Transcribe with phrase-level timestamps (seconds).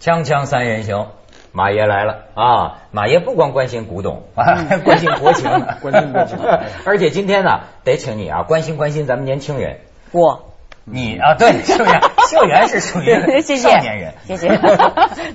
[0.00, 1.08] 锵锵三人行，
[1.52, 2.78] 马爷来了啊！
[2.90, 5.50] 马爷不光关心古董，还 关心国情，
[5.82, 6.38] 关心国情。
[6.86, 9.80] 而且今天呢，得请你啊，关心关心咱们年轻人。
[10.12, 10.52] 我，
[10.84, 12.00] 你啊，对，秀媛，
[12.30, 14.14] 秀媛是属于谢谢少年人。
[14.24, 14.58] 谢谢。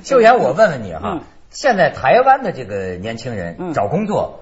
[0.04, 1.22] 秀媛，我问问你哈嗯，
[1.52, 4.40] 现在台湾的这个年轻人嗯找工作，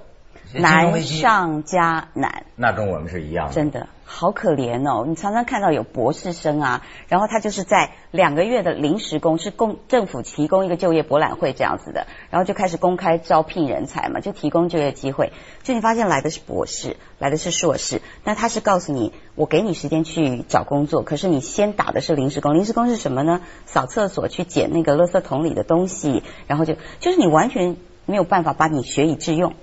[0.54, 3.54] 难，上加难，那跟我们是一样的。
[3.54, 5.05] 真的好可怜哦！
[5.08, 15.34] 你常常看到有博士生啊，然后他就是在两个月的临时工，是公政府提供一个就业博览会这样子的，然后就开始公开招聘人才嘛，就提供就业机会。
[15.63, 22.54] 就你发现来的是博士，来的是硕士，那他是告诉你，我给你时间去找工作，可是你先打的是临时工。
[22.54, 23.41] 临时工是什么呢？
[23.66, 29.55] 扫厕所去捡那个垃圾桶里的东西，然后就就是你完全没有办法把你学以致用。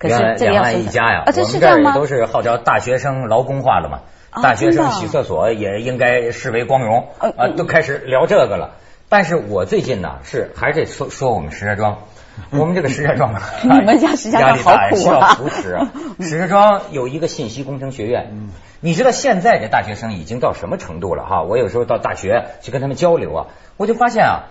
[0.00, 1.94] 两这个要生岸一家呀，啊，这我们这儿是这样吗？
[1.94, 8.72] 都是号召大学生劳工化了嘛，啊大学生洗厕所也应该视为光荣嗯啊，嗯都开始聊这个了。
[9.08, 11.98] 但是我最近呢，是还是得说说我们石家庄，
[12.50, 15.92] 我们这个石家庄啊， 你们家石家庄压力大好苦啊需要扶持啊。
[16.20, 18.48] 石家庄有一个信息工程学院，
[18.80, 21.42] 你知道现在这大学生已经到什么程度了哈？
[21.42, 24.44] 我有时候到大学去跟他们交流啊，我就发现啊，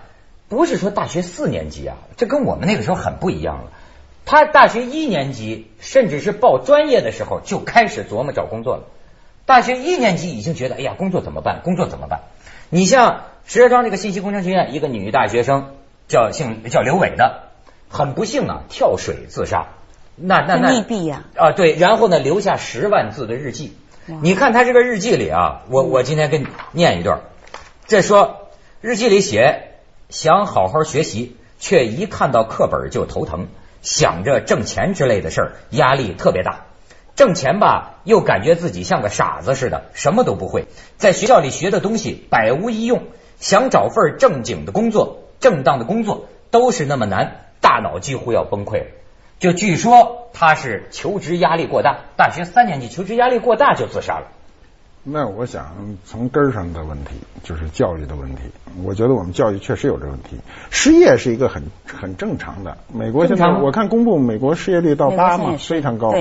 [0.48, 3.64] 不是说大学四年级啊，这跟我们那个时候很不一样了。
[4.26, 8.84] 他大学一年级，甚至是报专业的时候就开始琢磨找工作了。
[9.46, 11.60] 大学一年级已经觉得，哎呀，工作怎么办？
[11.62, 12.20] 工作怎么办？
[12.70, 15.74] 你像石家庄这个信息工程学院，一个女大学生
[16.08, 17.50] 叫姓叫刘伟的，
[17.90, 19.66] 很不幸啊，跳水自杀。
[20.16, 20.72] 那那那
[21.04, 24.16] 呀啊，对，然后呢，留下十万字的日记哇。
[24.22, 27.20] 你看他这个日记里啊，我我今天给你念一段，
[27.86, 28.48] 这说
[28.80, 29.72] 日记里写
[30.08, 33.48] 想好好学习，却一看到课本就头疼，
[33.84, 36.64] 想着挣钱之类的事儿，压力特别大。
[37.14, 40.66] 挣钱吧，又感觉自己像个傻子似的，什么都不会。
[40.96, 43.04] 在学校里学的东西百无一用，
[43.38, 48.86] 想找份正经的工作、正当的工作都是那么难，大脑几乎要崩溃了。
[49.38, 54.28] 就据说他是求职压力过大，大学三年级求职压力过大就自杀了。
[55.06, 55.70] 那我想
[56.06, 57.10] 从根儿上的问题
[57.42, 58.40] 就是教育的问题。
[58.82, 60.38] 我觉得我们教育确实有这个问题。
[60.70, 62.78] 失业是一个很很正常的。
[62.90, 66.14] 美国现在我看公布美国失业率到八嘛，非常高。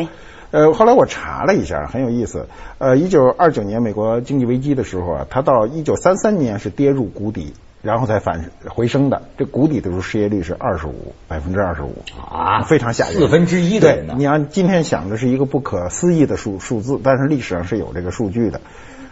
[0.52, 2.48] 呃，后来我查了一下，很有意思。
[2.78, 9.22] 呃，一九二九年美国经济危机的时候啊，它到一九三三年是跌入谷底，然后才反回升的。
[9.38, 13.14] 这谷底的时候失业率是二十五，百分之二十五啊非常吓人。
[13.14, 18.62] 四分之一的人呢，对你要今天想的是一个不可思议的数数字，但是历史上是有这个数据的。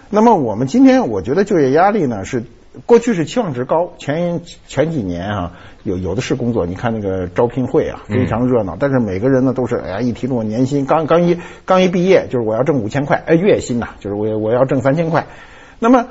[0.09, 2.43] 那么我们今天我觉得就业压力呢是
[2.85, 5.51] 过去是期望值高，前前几年啊
[5.83, 15.27] 有有的是工作，你看那个招聘会啊非常热闹，但是每个人呢都是哎呀一提出我年薪刚刚一刚一毕业就是我要挣五千块，哎月薪呐、就是我我要挣三千块，
[15.77, 16.07] 那么。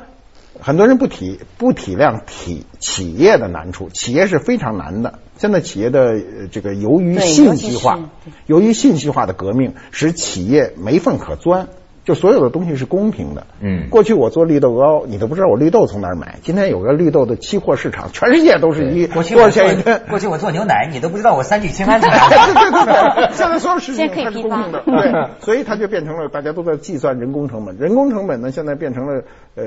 [0.60, 5.18] 很多人不体不体谅体企业的难处，企业是非常难的。
[5.38, 7.98] 现在企业的呃这个由于信息化，
[8.46, 11.68] 由于信息化的革命，使企业没缝可钻。
[12.10, 13.46] 就所有的东西是公平的。
[13.60, 16.40] 嗯过去我做绿豆糕，你都不知道我绿豆从哪儿买。
[16.42, 20.00] 今天有个绿豆的期货市场，全世界都是一多过去我做少钱一吨。
[20.08, 27.76] 过去我做牛奶，你都不知道我三聚氰胺从哪对儿对对对，现在所有事情现在可以它是公平的，对，所以它就变成了大家都在计算人工成本。
[27.76, 29.22] 人工成本呢，现在变成了
[29.54, 29.64] 呃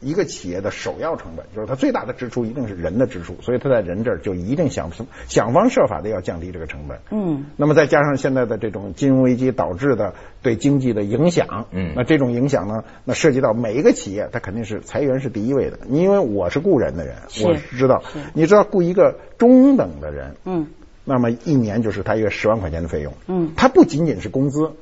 [0.00, 4.90] 一个企业的首要成本，就是它最大的支出一定是人的支出，所以它在人这儿就一定想
[5.28, 6.98] 想方设法的要降低这个成本。
[7.10, 11.92] 嗯，那么再加上现在的这种金融危机导致的对经济的影响，嗯。
[11.96, 15.78] 那这种影响呢，那涉及到每一个企业，它肯定是裁员是第一位的。
[15.86, 17.46] 你因为我是雇人的人，是。
[17.46, 18.02] 我知道，
[18.34, 20.66] 你知道雇一个中等的人，嗯，
[21.04, 23.52] 那么一年就是大约十万块钱的费用，嗯。
[23.56, 24.72] 它不仅仅是工资。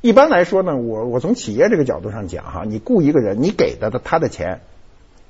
[0.00, 4.60] 一般来说呢，我我从企业这个角度上讲哈，你雇一个人，你给的他的钱，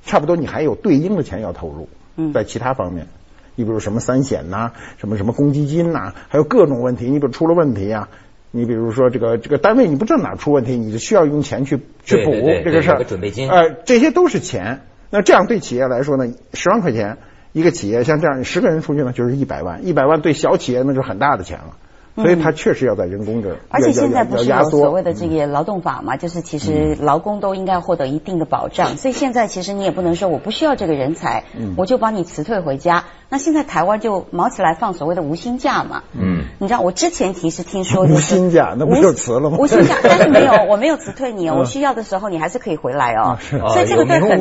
[0.05, 2.33] 差不多你还有对应的钱要投入，嗯。
[2.33, 3.09] 在其他方面，
[3.55, 8.09] 你比如什么三险呐、什么什么公积金呐、还有各种问题，你比如出了问题呀、
[8.53, 12.31] 你比如说这个这个单位你不知道哪出问题，你就需要用钱去去补
[12.63, 14.83] 这个事儿，准备金呃，这些都是钱。
[15.11, 17.19] 那这样对企业来说呢，十万块钱
[17.53, 21.77] 一个企业像这样十个人出去呢，就是一百万，一百万对小企业那就是很大的钱了。
[22.15, 33.05] 所以它确实要在人工这儿，嗯而且现在不是有要所谓的这个劳动法嘛，就是其实劳工都应该获得一定的保障，所以现在其实你也不能说我不需要这个人才，嗯我就把你辞退回家。
[33.33, 43.39] 那现在台湾就毛起来放所谓的无薪假嘛，嗯，你知道我之前其实听说就是无薪假那不就辞了吗无薪假，但是没有， 我没有辞退你哦，嗯我需要的时候你还是可以回来哦啊。
[43.41, 44.39] 是所以这个对很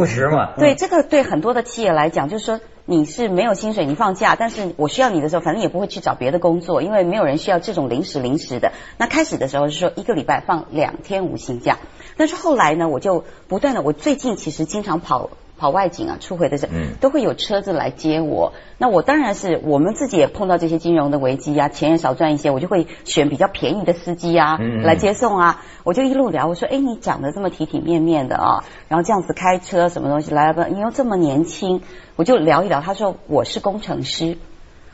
[0.57, 8.73] 对这个对很多的企业来讲，就是说你是没有薪水，你放假，但是我需要你的时候，反正也不会去找别的工作，因为没有人需要这种临时临时的。
[8.97, 11.77] 那开始的时候是说一个礼拜放两天无薪假，
[12.17, 15.29] 但是后来呢，我就不断的，我最近其实经常跑。
[15.61, 16.67] 跑外景啊、出回的时
[16.99, 18.53] 都会有车子来接我。
[18.79, 25.61] 那我当然是我们自己也碰到这些金融的危机啊，钱也少赚一些，我就会选比较便宜的司机啊、来接送啊。
[25.83, 30.65] 我就一路聊，我说：“哎，你长得这么体体面面的啊，然后这样子开车什么东西来了吧？
[30.67, 31.83] 你又这么年轻。”
[32.17, 34.39] 我就聊一聊，他说：“我是工程师，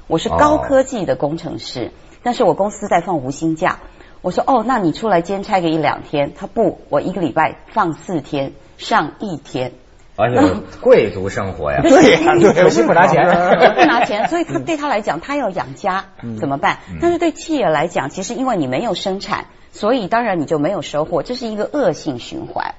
[0.08, 1.92] 我是高哦科技的工程师，
[2.24, 3.80] 但是我公司在放无薪假。”
[4.22, 9.72] 我说：“哦，那你出来兼差个一两天？”他不，我一个礼拜放四天，上一天。
[10.18, 13.24] 哎呦，贵族生活呀，对呀对可惜不拿钱。
[13.76, 16.06] 不拿钱，所以他对他来讲，他要养家
[16.40, 16.80] 怎么办？
[17.00, 22.74] 但是对企业来讲，其实因为你没有生产，所以当然你就没有收获，这是一个恶性循环。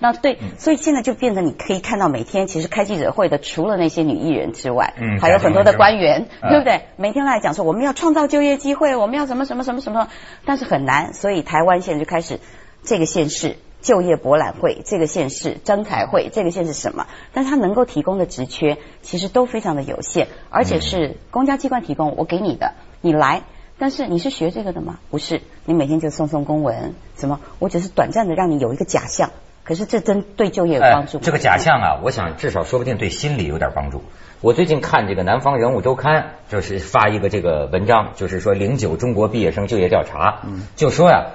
[0.00, 6.86] 那对，所以现在就变得你可以看到每天其实开记者会的，除了那些女艺人之外，嗯还有很多的官员，嗯对不对？
[6.96, 10.08] 每天来讲说我们要创造就业机会，我们要什么什么什么什么，
[10.44, 12.40] 但是很难，所以台湾现在就开始
[12.82, 17.06] 这个县市就业博览会，这个县市征才会，这个县是什么？
[17.34, 23.42] 但它能够提供的职缺其实都非常的有限，而且是公家机关提供，我给你的，你来。
[23.78, 25.00] 但是你是学这个的吗？
[25.10, 27.40] 不是，你每天就送送公文，什么？
[27.58, 29.30] 我只是短暂的让你有一个假象，
[29.64, 31.18] 可是这真对就业有帮助。
[31.18, 34.02] 这个假象啊，我想至少说不定对心理有点帮助。
[34.40, 40.42] 我最近看这个《南方人物周刊》，就是发一个这个文章，就是说零九中国毕业生就业调查，
[40.76, 41.32] 就说呀，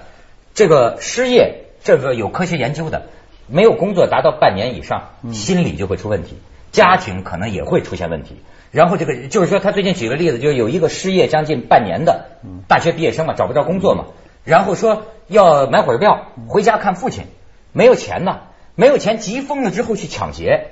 [0.54, 3.08] 这个失业，这个有科学研究的，
[3.48, 6.38] 没有工作达到半年以上，心理就会出问题，
[6.72, 8.42] 家庭可能也会出现问题。
[8.72, 12.26] 然后这个就是说，他最近举个例子，就是有一个失业将近半年的
[12.68, 14.06] 大学毕业生嘛，找不着工作嘛，
[14.44, 17.26] 然后说要买火车票回家看父亲，
[17.72, 18.40] 没有钱呐，
[18.76, 20.72] 没有钱，急疯了之后去抢劫。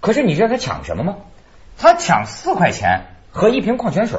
[0.00, 1.16] 可是你知道他抢什么吗？
[1.78, 4.18] 他抢四块钱和一瓶矿泉水，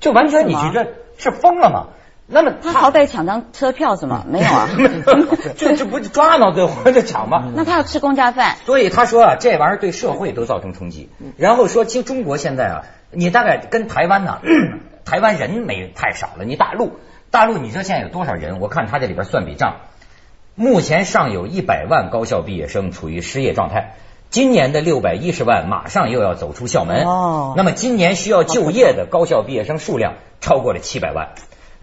[0.00, 1.88] 就完全你觉得是疯了吗？
[2.26, 4.24] 那么他好歹抢张车票是吗？
[4.26, 4.68] 没有啊，
[5.56, 7.52] 这这不抓挠对活着抢吗？
[7.54, 8.56] 那他要吃公家饭。
[8.64, 11.10] 所以他说啊，这玩意儿对社会都造成冲击。
[11.36, 14.38] 然后说，其实中国现在啊，你大概跟台湾呢，
[15.04, 16.44] 台湾人没太少了。
[16.44, 16.92] 你大陆，
[17.30, 18.58] 大陆你知道现在有多少人？
[18.58, 19.76] 我看他这里边算笔账，
[20.54, 23.96] 目前尚有一百万高校毕业生处于失业状态。
[24.30, 27.04] 今年的六百一十万马上又要走出校门。
[27.04, 31.34] 哦那么今年需要就业的高校毕业生数量超过了七百万。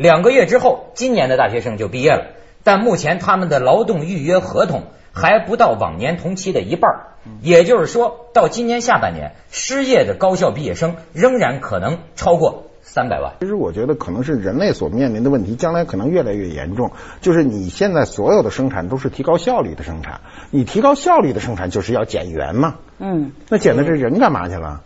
[0.02, 2.26] 两个月之后，今年的大学生就毕业了，
[2.64, 7.00] 但目前他们的劳动预约合同还不到往年同期的一半儿
[7.44, 13.34] 也就是说到今年下半年，失业的高校毕业生仍然可能超过三百万。
[13.42, 16.92] 其实我觉得可能是人类所面临的问题，将来可能越来越严重。
[17.22, 22.78] 就是你现在所有的生产都是提高效率的生产，你提高效率的生产就是要减员嘛。
[22.98, 24.82] 嗯，那减的这人干嘛去了？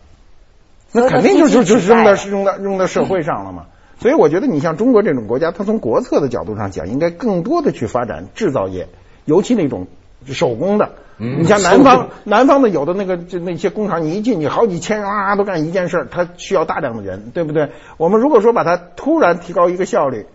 [0.91, 3.67] 那肯定就就就扔到扔到扔到社会上了嘛。
[3.97, 8.87] 所以我觉得你像中国这种国家，它从国策的角度上讲，应该更多的去发展制造业，
[9.25, 9.87] 尤其那种
[10.25, 10.93] 手工的。
[11.17, 17.69] 嗯你像南方南方的有的那个就那些工厂，你一进去好几千人啊都干一件事儿，它需要大量的人，对不对？
[17.95, 20.25] 我们如果说把它突然提高一个效率，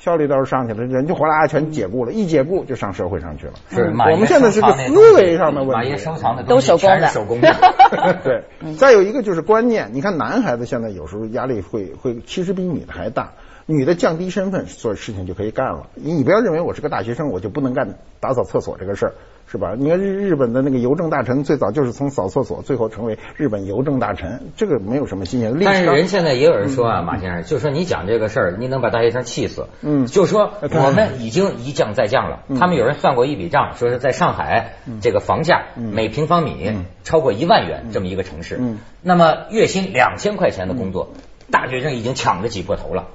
[0.00, 3.52] 效率倒是上去了，人就哗啦全解雇了，一解雇就上社会上去了。
[3.70, 5.74] 是我们现在是个思维上的问题。
[5.74, 7.54] 马爷收藏的都手工的手工的。
[8.24, 8.44] 对，
[8.76, 13.34] 再有一个就是观念，你看男孩子现在有时候压力会会其实比女的还大，
[13.66, 15.88] 女的降低身份，所有事情就可以干了。
[15.94, 19.12] 你你不要认为我是个大学生，我就不能干打扫厕所这个事儿，
[19.50, 19.74] 是吧？
[19.76, 25.56] 你看日日本的那个邮政大臣最早就是从扫厕所，最后成为日本邮政大臣，这个没有什么新鲜。
[25.64, 29.66] 但是人现在也有人说啊，马先生，就说你讲这个事儿，你能把大学生气死。
[29.82, 32.44] 嗯就说我们已经一降再降了。
[32.60, 41.08] 他们有人算过一笔账，说是在上海这个房价每平方米超过一万元这么一个城市嗯，那么月薪两千块钱的工作，
[41.50, 43.08] 大学生已经抢着挤破头了。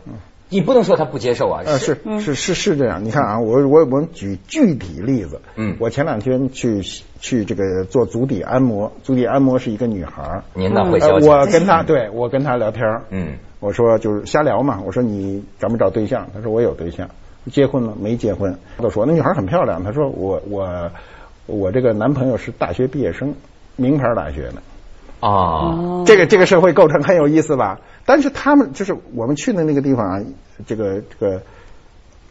[0.49, 1.61] 你不能说他不接受啊。
[1.65, 3.03] 呃，是是是是这样。
[3.03, 5.41] 你看啊，我我我们举具体例子。
[5.55, 6.81] 嗯我前两天去
[7.19, 10.43] 去这个做足底按摩，足底按摩是一个女孩儿。
[10.53, 11.25] 您那会呃消遣？
[11.27, 16.27] 我跟她对我跟她聊天儿嗯我说就是瞎聊嘛，我说你找没找对象？
[16.33, 17.09] 她说我有对象，
[17.51, 18.57] 结婚了没结婚？
[18.77, 20.91] 她说那女孩很漂亮，她说我我
[21.47, 23.33] 我这个男朋友是大学毕业生，
[23.75, 24.55] 名牌大学的。
[25.21, 27.79] 哦，这个这个社会构成很有意思吧？
[28.05, 30.21] 但是他们就是我们去的那个地方啊，
[30.67, 31.41] 这个这个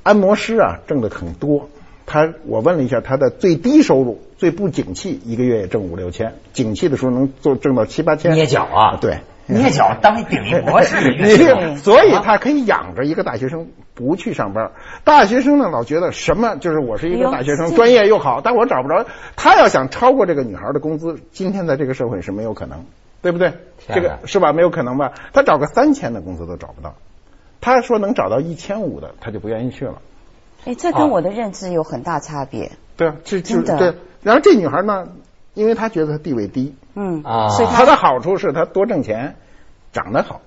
[0.02, 1.68] 按摩师啊挣的很多。
[2.06, 8.32] 他我问了一下，他的最低收入、最不景气，一个月也挣五六千，景气的时候能做挣到七八千。
[8.34, 14.70] 捏脚啊，对，捏脚当顶一博士的你月薪这所以他可以养着一个大学生不去上班。
[15.02, 19.06] 大学生呢，老觉得什么就是我是一个大学生，专业又好，但我找不着。
[19.34, 22.84] 他要想超过这个女孩的工资，今天在这个社会是没有可能，
[23.24, 23.54] 对不对？
[23.88, 24.52] 这个是吧？
[24.52, 25.14] 没有可能吧？
[25.32, 26.94] 他找个三千的工资都找不到。
[27.62, 30.02] 他说能找到一千五的，他就不愿意去了。
[30.66, 32.72] 哎，这跟我的认知有很大差别。
[32.98, 33.94] 对啊，这就对。
[34.22, 35.08] 然后这女孩呢，
[35.54, 39.36] 因为她觉得她地位低，嗯啊所以她的好处是她多挣钱，
[39.94, 40.42] 长得好。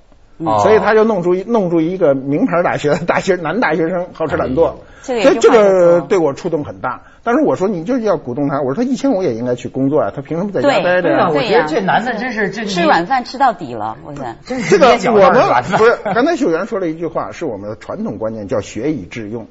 [0.45, 7.01] 哦所以他就弄出一弄出一个名牌大学的大学男大学生好吃懒做，所以这个对我触动很大。
[7.23, 11.27] 但是我说你就是要鼓动他，我说他一千五也应该去工作啊，他凭什么在家待着呀？
[11.29, 14.35] 我觉得这男的真是这吃软饭吃到底了，我想。
[14.45, 15.41] 这个我们
[15.77, 19.47] 不是 刚才秀媛说了一句话，是我们的传统观念，叫学以致用。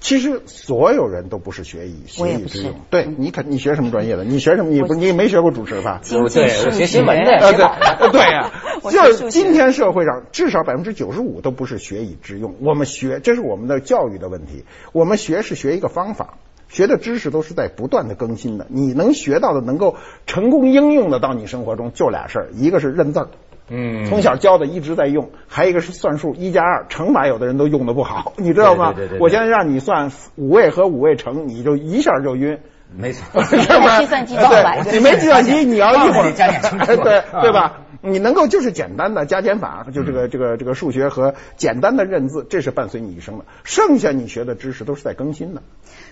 [0.00, 2.74] 其实所有人都不是学以学以致用。
[2.90, 4.24] 对你肯你学什么专业的？
[4.24, 4.70] 你学什么？
[4.70, 6.00] 你不你没学过主持吧？
[6.02, 8.50] 对数我学学新闻的呃，对 对呀、
[8.82, 12.54] 我就是今天社会上至少百分之九十五都不是学以致用。
[12.60, 14.64] 我们学，这是我们的教育的问题。
[14.92, 16.34] 我们学是学一个方法，
[16.68, 18.66] 学的知识都是在不断的更新的。
[18.70, 23.28] 你能学到的，能够成功应用的到你生活中，就俩事儿，一个是认字儿。
[23.70, 28.92] 嗯，从小教的一直在用，还有一个是算数，一加二乘法，有的人都用的不好， 你知道吗？
[28.94, 32.58] 对对对对对我现在让你算五位和五位乘，你就一下就晕。
[32.90, 33.98] 没错， 是吧？
[34.00, 37.80] 计算机撞来对，你没计算机，你要一会儿加减乘除 对啊对吧？
[38.00, 43.44] 你能够就是简单的加减法，就这个这个这个数学和简单的认字，这是伴随你一生的。
[43.64, 45.62] 剩下你学的知识都是在更新的。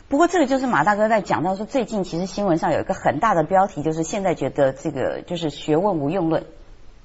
[0.09, 6.45] 不过这个就是马大哥在讲到说，最近其实新闻上有一个很大的标题，就是现在觉得这个就是学问无用论，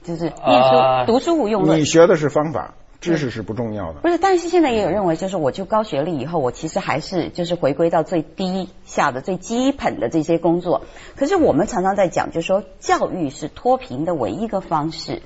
[0.04, 1.86] 就是念书、啊读书无用论你。
[1.86, 4.00] 学的是方法，知识是不重要的。
[4.02, 10.82] 不是，但是现在也有认为，就是我就高学历以后，我其实还是就是回归到最低下的最基本的这些工作。
[11.16, 15.22] 可是我们常常在讲，就是说教育是脱贫的唯一一个方式，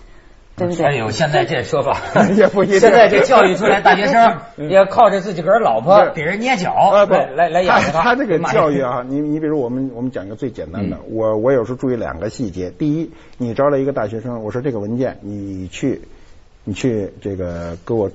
[0.57, 0.85] 对不对？
[0.85, 1.97] 哎呦，现在这说法。
[2.37, 2.79] 也不一定。
[2.79, 8.15] 现在这教育出来大学生 也靠着自己个儿老婆给人捏脚，来来来养着他他。
[8.15, 12.71] 这个教育啊，你你比如我们我们讲一个最简单的，我我有时候注意两个细节。
[12.71, 16.01] 第一，你招了一个大学生，我说这个文件你去
[16.63, 18.09] 你去这个给我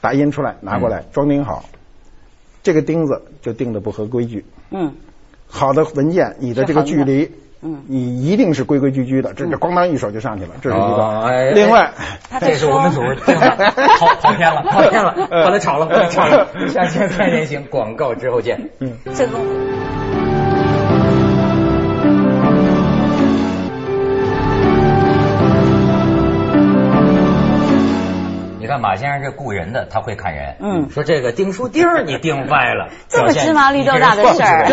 [0.00, 1.64] 打印出来拿过来，装订好，
[2.62, 4.44] 这个钉子就钉的不合规矩。
[4.70, 4.94] 嗯，
[5.48, 11.50] 好的文件，你的这个距离，嗯你一定是规规矩矩的，这这咣当一手就上去了，这是一个。
[11.54, 11.92] 另外，
[12.40, 13.56] 这是我们组说，对吧
[13.98, 16.46] 跑 跑偏了，跑偏了，把它炒了，把它炒了。
[16.68, 18.70] 下期三人行，广告之后见。
[18.80, 18.92] 嗯。
[19.14, 19.87] 这个你
[28.68, 30.54] 看马先生这雇人的，他会看人。
[30.60, 34.68] 嗯说这个钉书钉儿你钉歪了， 这么芝麻绿豆大的事儿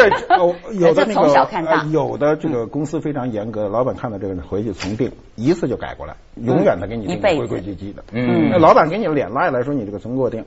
[0.74, 8.04] 有 的这从那个小看大呃有的这个公司非常严格，老板看到这个人回去重定一次就改过来，永远的给你定规规矩矩的。
[8.12, 10.46] 嗯那老板给你脸拉下来说你这个重给我定，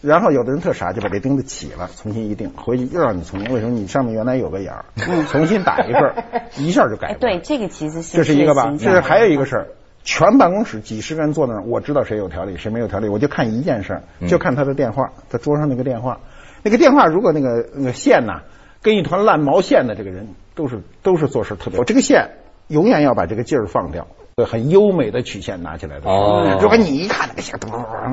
[0.00, 4.84] 然后有的人特傻，就把这钉子起了，重新一钉，回去又让你重新，为什么你上面原来有个眼儿，
[5.30, 6.14] 重新打一份，
[6.58, 9.66] 一下就改对，这个其实是这是一个吧，这是还有一个事儿。
[10.04, 16.20] 全办公室几十个人坐那儿，我知道谁有条理，谁没有条理，我就看一件事儿，嗯就看他的电话，他桌上那个电话，
[16.62, 18.42] 那个电话如果那个那个线呐，
[18.82, 21.78] 跟一团烂毛线的这个人，都是都是做事特别。
[21.78, 22.30] 我这个线
[22.68, 24.06] 永远要把这个劲儿放掉，
[24.42, 27.56] 很优美的曲线拿起来的时候，哦如果你一看那个线，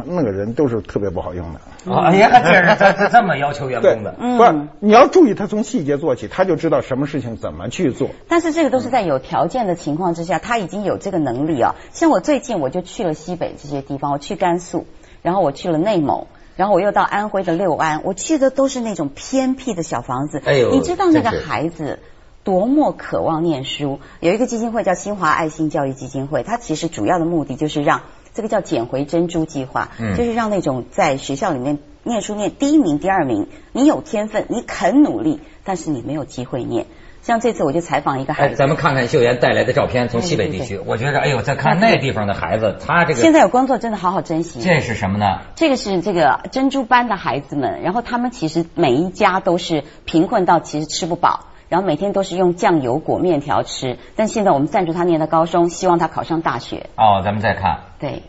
[0.06, 1.92] 那个人都是特别不好用的。
[1.92, 8.10] 啊哎呀，这是他他这么要求员工的，，嗯不是你要注意，他从细节做起，他就知道什么事情怎么去做。
[8.28, 11.74] 但是这个都是在有条件的情况之下，他已经有这个能力啊。
[11.92, 14.86] 像我最近我就去了西北这些地方，我去甘肃，
[15.24, 16.28] 然后我去了内蒙。
[16.58, 20.44] 然后我又到安徽的六安，我去的都是那种偏僻的小房子。
[20.46, 21.98] 哎呦你知道那个孩子
[22.44, 24.00] 多么渴望念书？
[24.20, 28.02] 有一个基金会叫新华爱心教育基金会，它其实主要的目的就是让
[28.34, 36.88] 这个叫捡回珍珠计划，嗯就是让那种在学校里面念书念第一名、第二名，你有天分，你肯努力，但是你没有机会念。
[37.22, 44.60] 像这次我就采访一个孩哎，子，咱们看看秀妍带来的照片，从西北地区，我觉得，哎呦，再看那地方的孩子，他这个现在有工作真的好好珍惜。
[44.60, 45.42] 这是什么呢？
[45.56, 53.98] 这个是这个珍珠班的孩子们，然后他们其实每一家都是贫困到其实吃不饱，然后每天都是用酱油裹面条吃。
[54.18, 56.88] 但现在我们赞助他念的高中，希望他考上大学。
[56.98, 58.24] 哦，咱们再看，对，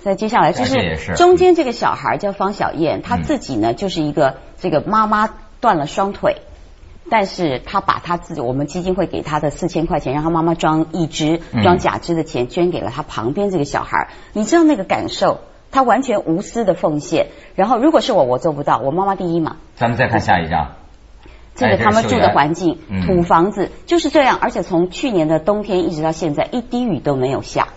[0.00, 5.28] 再接下来就是中间这个小孩叫方小燕，她嗯自己呢就是一个这个妈妈
[5.60, 6.36] 断了双腿。
[7.10, 14.10] 但是她把她自己，我们基金会给她的四千块钱，让她妈妈装义肢、嗯装假肢的钱，捐给了她旁边这个小孩。
[14.34, 15.40] 你知道那个感受，
[15.72, 17.28] 她完全无私的奉献。
[17.56, 19.56] 然后如果是我，我做不到，我妈妈第一嘛。
[19.74, 20.77] 咱们再看下一张。
[21.66, 23.06] 哎这个他们住的环境，嗯。
[23.06, 27.68] 土房子就是这样，而且从去年的冬天一直到现在，一滴雨都没有下。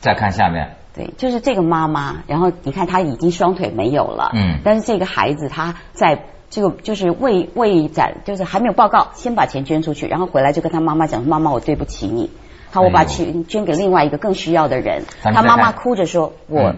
[0.00, 4.60] 再看下面，对，就是这个妈妈，然后你看她已经双腿没有了，嗯。
[4.64, 12.30] 但是这个孩子他在这个就是未未展，就是还没有报告，先把钱捐出去，然后回来就跟他妈妈讲，妈妈我对不起你，
[12.70, 16.76] 好，我把钱捐给另外一个更需要的人，他妈妈哭着说，我嗯。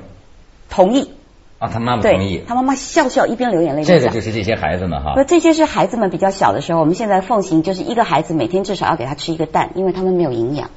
[0.70, 1.10] 同意，
[1.58, 3.98] 啊，他妈妈同意，，他妈妈笑笑一边流眼泪这。
[3.98, 10.70] 个就是这些孩子们哈不，，这些是孩子们比较小的时候，我们现在奉行就是一个孩子每天至少要给他吃一个蛋，因为他们没有营养。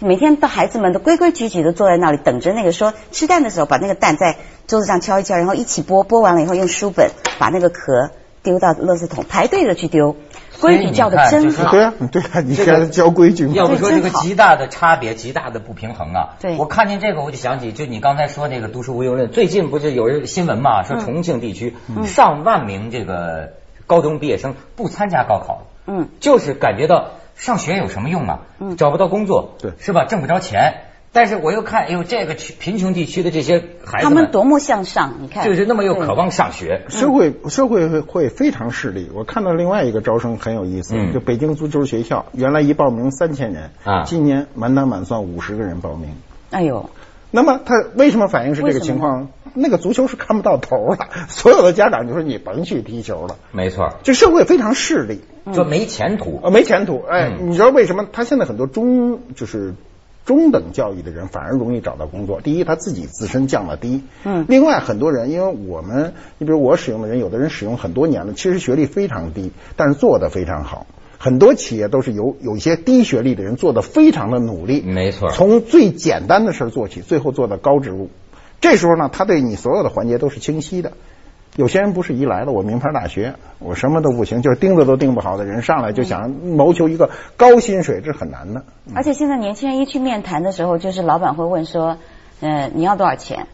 [0.00, 4.36] 每天的孩子们都规规矩矩的坐在那里等着那个说吃蛋的时候，把那个蛋在
[4.66, 8.10] 桌子上敲一敲，然后一起剥，剥完了以后用书本把那个壳
[8.42, 10.16] 丢到垃圾桶，排队的去丢，
[10.60, 11.72] 规矩教的你看就是真好。
[11.72, 13.48] 对啊，对啊，你这个教规矩。
[13.52, 16.36] 要不说这个极大的差别、极大的不平衡啊！
[16.40, 21.74] 对我看见这个我就想起，就你刚才说那个读书无用论，最近不是有人新闻嘛，说重庆地区
[22.04, 23.54] 上万名这个
[23.86, 28.40] 高中毕业生不参加高考了，嗯，就是感觉到上学有什么用啊？
[28.58, 30.04] 嗯找不到工作，对是吧？
[30.04, 30.74] 挣不着钱。
[31.12, 39.10] 但是我又看，哎呦，这个区贫穷地区的这些孩子他们多么向上，你看，就是那么又渴望上学，社会社会会会非常势利。
[39.12, 46.10] 我看到另外一个招生很有意思，嗯就北京足球学校，原来一报名三千人，啊今年满打满算五十个人报名。
[46.50, 46.90] 哎呦，
[47.32, 49.28] 那么他为什么反映是这个情况？
[49.52, 53.36] 那个足球是看不到头了， 所有的家长就说你甭去踢球了。
[53.50, 56.38] 没错，就社会非常势利，说没前途。
[56.44, 57.02] 呃，没前途。
[57.10, 58.06] 哎，嗯你知道为什么？
[58.12, 59.74] 他现在很多中就是
[60.24, 62.40] 中等教育的人反而容易找到工作。
[62.40, 64.02] 第一，他自己自身降了低。
[64.24, 70.86] 嗯另外，很多人因为我们，你比如我使用的人，有的人使用很多年了，其实学历非常低，但是做得非常好。
[71.18, 78.08] 很多企业都是有有一些低学历的人做得非常的努力，没错从最简单的事儿做起，最后做到高职务。
[78.60, 80.92] 这时候呢，他对你所有的环节都是清晰的。
[81.60, 88.64] 有些人不是一来了，我名牌大学，我什么都不行，就是钉子都钉不好的人，上来就想谋求一个高薪水，这很难的。
[88.94, 91.98] 而且现在年轻人一去面谈的时候，就是老板会问说，
[92.40, 93.46] 呃，你要多少钱？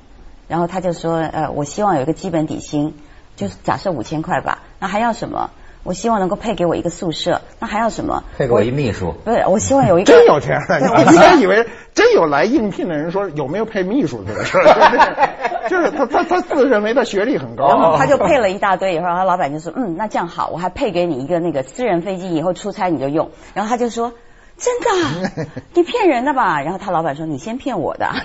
[0.47, 2.95] 然后他就说，呃，我希望有一个基本底薪，
[3.35, 4.63] 就是假设五千块吧。
[4.79, 5.51] 那还要什么？
[5.87, 7.41] 我希望能够配给我一个宿舍。
[7.61, 8.25] 那还要什么？
[8.37, 23.31] 配给我一秘书，不是，我希望有一个真有这样的，我你应该以为真有来应聘的人说有没有配秘书这个事儿， 就是他他他自认为他学历很高，然后他就配了一大堆，以后他老板就说，嗯，那这样好，我还配给你一个那个私人飞机，以后出差你就用。
[23.55, 24.13] 然后他就说。
[24.59, 25.47] 真的啊？
[25.75, 26.63] 你骗人的吧？
[26.63, 28.09] 然后他老板说：“你先骗我的。”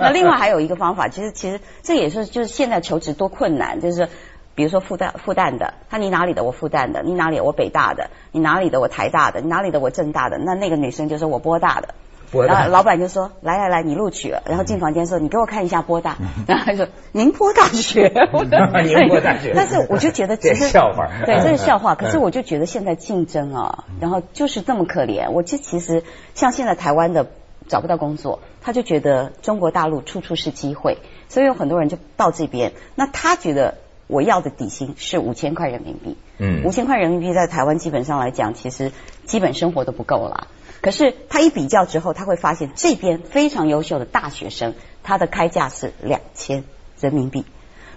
[0.00, 4.08] 那另外还有一个方法，其实其实这也是就是现在求职多困难，就是
[4.54, 11.94] 比如说复旦复旦的，他你哪里的我复旦的，你哪里我北大的，你哪里的我台大的，你哪里的我正大的，那那个女生就说我波大的，
[12.46, 16.16] 然后老板就说：“来来来，你录取了。”然后进房间说：“你给我看一下波大。”
[16.48, 21.94] 然后他说：“宁波大学。”宁波大学 但是我就觉得其这实笑话对，这是笑话。
[21.94, 25.30] 嗯可是我就觉得现在竞争啊，然后就是这么可怜。
[25.30, 26.02] 我这其实
[26.34, 27.26] 像现在台湾的
[27.68, 32.72] 找不到工作，他就觉得中国大陆处处是机会，所以有很多人就到这边。
[32.96, 38.92] 那他觉得我要的底薪是五千块人民币，嗯五千块人民币在台湾基本上来讲，其实
[39.24, 40.48] 基本生活都不够了。
[40.80, 46.64] 可是他一比较之后，他会发现这边非常优秀的大学生，他的开价是两千
[47.00, 47.46] 人民币。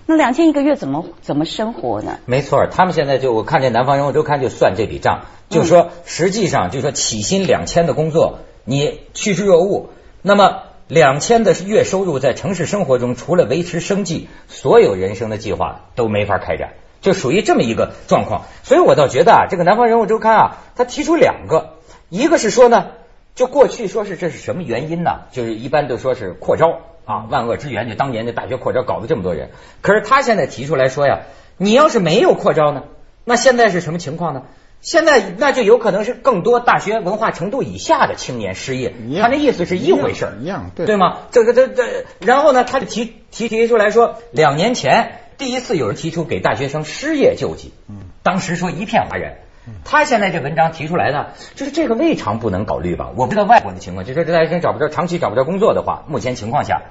[0.05, 2.19] 那两千一个月怎么怎么生活呢？
[2.25, 9.89] 没错，他们现在就我看见《南方人物周刊》就算这笔账，就说实际上就说起薪两千的工作，你趋之若鹜，
[10.21, 18.43] 那么两千的月收入在城市生活中，除了维持生计，所有人生的计划都没法开展，就属于这么一个状况。
[18.63, 21.73] 所以我倒觉得啊，这个《南方人物周刊》啊，他提出两个，
[22.07, 22.91] 一个是说呢，
[23.35, 25.23] 就过去说是这是什么原因呢？
[25.33, 29.49] 就是一般都说是扩招啊，万恶之源，就当年的大学扩招搞了这么多人。
[29.81, 31.19] 可是他现在提出来说呀，
[31.57, 32.83] 你要是没有扩招呢，
[33.25, 34.43] 那现在是什么情况呢？
[34.81, 41.17] 现在那就有可能是更多大学文化程度以下的青年失业他那意思是一回事儿，一样对对吗？
[41.31, 49.37] 这个这这，然后呢，他就提提提出来说，两年前第一次有人提出给大学生失业救济，嗯当时说一片哗然。
[49.83, 53.09] 他现在这文章提出来的，就是这个未尝不能考虑吧？
[53.17, 56.83] 我不知道外国的情况，就说这大学生找不着，长期找不着工作的话，目前情况下，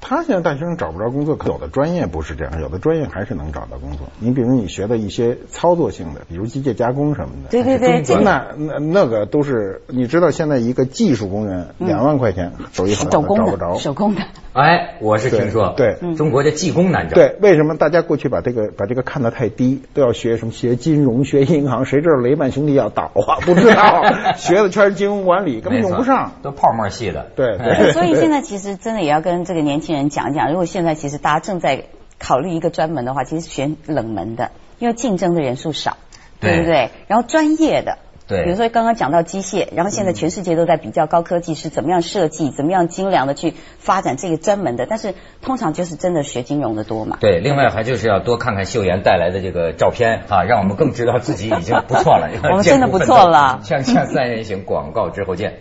[0.00, 4.08] 他现在大学生找不着工作，可有的专业不是这样，有的专业还是能找到工作。
[4.20, 13.74] 你比如你学的一些操作性的，比如机械加工什么的，对对对，这那那那个都是，你知道现在一个技术工人两万块钱手艺好手工的找不着，。
[13.78, 14.22] 手工的，
[14.52, 21.84] 哎，我是听说，对嗯中国的技工难找，对，为什么大家过去把这个把这个看得太低，都要学什么学金融、学银行？
[21.84, 23.38] 谁知道雷曼兄弟要倒啊？
[23.44, 24.04] 不知道，
[24.36, 26.32] 学的全是金融管理，根本用不上。
[26.42, 31.84] 都泡沫系的，对对哎所以现在其实真的也要跟这个年轻人讲一讲，如果现在其实大家正在
[32.18, 35.96] 考虑一个专门的话，其实选冷门的，因为竞争的人数少，
[36.40, 36.90] 对对不对？
[37.06, 37.98] 然后专业的。
[38.26, 47.16] 对比如说刚刚讲到机械，然后现在全世界都在比较高科技是怎么样设计，怎么样精良的去发展这个专门的，但是通常就是真的学金融的多嘛。
[47.20, 52.28] 对，另外还就是要多看看秀妍带来的这个照片啊， 让我们更知道自己已经不错了。
[52.50, 55.60] 我们真的不错了 锵锵三人行广告之后见。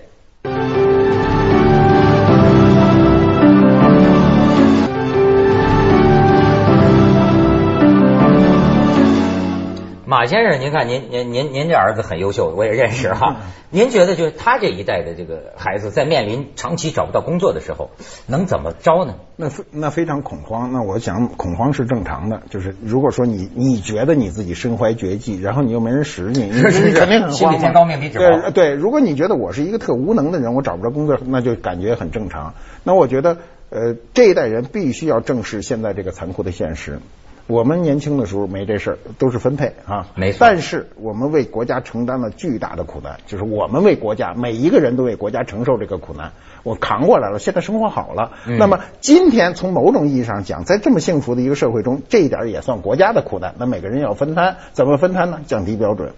[10.10, 13.42] 马先生，您看您您您您这儿子很优秀，我也认识哈。
[13.72, 17.90] 您觉得就是他这一代的这个孩子，在面临长期找不到工作的时候，
[18.26, 19.16] 能怎么着呢？
[19.36, 20.72] 那非那非常恐慌。
[20.72, 26.52] 那我想恐慌是正常的，就是如果说你你觉得你自己身怀绝技，然后你又没人使你，你
[26.88, 27.58] 你肯定很心里。
[27.58, 32.54] 天高命低指对薄对，如果你觉得我是一个特无能的人，我找不着工作，那就感觉很正常。
[32.86, 33.40] 那我觉得
[33.72, 37.02] 呃这一代人必须要正视现在这个残酷的现实。
[37.48, 46.34] 我们年轻的时候没这事儿，都是分配啊，没错但是我们为国家承担了巨大的苦难，就是我们为国家，每一个人都为国家承受这个苦难，
[46.64, 48.34] 我扛过来了，现在生活好了。
[48.46, 53.56] 嗯那么今天从某种意义上讲，在这么幸福的一个社会中，这一点也算国家的苦难。
[53.58, 55.40] 那每个人要分摊，怎么分摊呢？
[55.48, 56.12] 降低标准。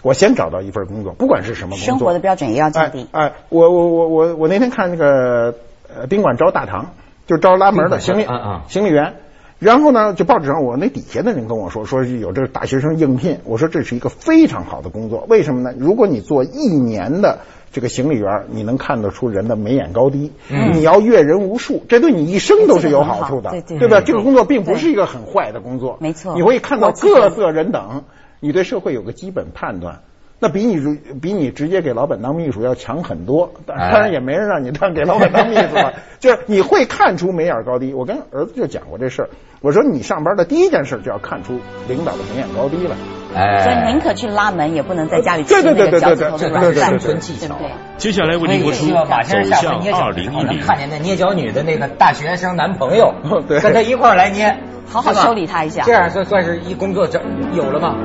[0.00, 3.06] 我先找到一份工作，不管是什么工作，生活的标准也要降低。
[3.12, 5.56] 哎，哎我我我我我那天看那个
[5.94, 6.92] 呃宾馆招大堂，
[7.26, 8.24] 就招拉门的行李
[8.66, 9.16] 行李员。
[9.58, 13.38] 然后呢，就报纸上我那底下的人跟我说，说是有这个大学生应聘。
[13.44, 15.72] 我说这是一个非常好的工作，为什么呢？
[15.78, 17.38] 如果你做一年的
[17.72, 24.00] 这个行李员，你能看得出人的眉眼高低，嗯你要阅人无数，这对你一生都是有好处的，对对吧？
[24.00, 28.04] 对这个工作并不是一个很坏的工作，没错你会看到各色人等，
[28.40, 30.00] 你对社会有个基本判断。
[30.40, 37.94] 那比你比你直接给老板当秘书要强很多，当然也没人让你当给老板当秘书了， 就是你会看出眉眼高低。
[37.94, 39.28] 我跟儿子就讲过这事儿，
[39.60, 42.96] 我说你上班的第一件事就要看出领导的眉眼高低来。
[43.34, 47.70] 所以哎，宁可去拉门，也不能在家里吃对对对那个脚趾对对对头的软饭，对对对生存技巧对不对？
[47.96, 50.60] 接下来为我您播出走生下回向捏脚的二零一零。
[50.60, 53.12] 看见那捏脚女的那个大学生男朋友
[53.48, 57.20] 对，跟他一块来捏，好好修理他一下这样算算是一工作这
[57.54, 57.96] 有了吗？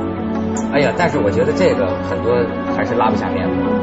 [0.72, 2.36] 哎呀，但是我觉得这个很多
[2.76, 3.70] 还是拉不下面子。